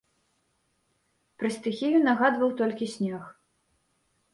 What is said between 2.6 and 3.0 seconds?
толькі